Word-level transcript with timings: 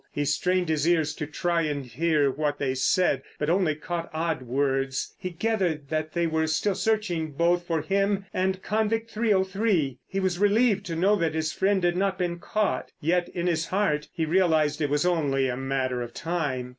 He 0.11 0.25
strained 0.25 0.67
his 0.67 0.87
ears 0.87 1.13
to 1.13 1.27
try 1.27 1.61
and 1.61 1.85
hear 1.85 2.31
what 2.31 2.57
they 2.57 2.73
said, 2.73 3.21
but 3.37 3.51
only 3.51 3.75
caught 3.75 4.09
odd 4.11 4.41
words. 4.41 5.13
He 5.19 5.29
gathered 5.29 5.89
that 5.89 6.13
they 6.13 6.25
were 6.25 6.47
still 6.47 6.73
searching 6.73 7.29
both 7.33 7.67
for 7.67 7.83
him 7.83 8.25
and 8.33 8.63
Convict 8.63 9.11
303. 9.11 9.99
He 10.07 10.19
was 10.19 10.39
relieved 10.39 10.87
to 10.87 10.95
know 10.95 11.15
that 11.17 11.35
his 11.35 11.53
friend 11.53 11.83
had 11.83 11.95
not 11.97 12.17
been 12.17 12.39
caught; 12.39 12.91
yet 12.99 13.29
in 13.29 13.45
his 13.45 13.67
heart 13.67 14.07
he 14.11 14.25
realised 14.25 14.81
it 14.81 14.89
was 14.89 15.05
only 15.05 15.47
a 15.47 15.55
matter 15.55 16.01
of 16.01 16.15
time. 16.15 16.69